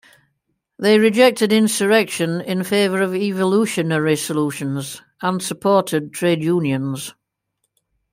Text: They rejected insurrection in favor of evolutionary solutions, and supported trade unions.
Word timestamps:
They 0.79 0.97
rejected 0.97 1.53
insurrection 1.53 2.41
in 2.41 2.63
favor 2.63 3.03
of 3.03 3.13
evolutionary 3.13 4.15
solutions, 4.15 4.99
and 5.21 5.43
supported 5.43 6.11
trade 6.11 6.41
unions. 6.41 7.13